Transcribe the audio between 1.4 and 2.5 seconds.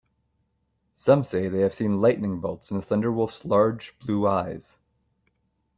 they have seen lightning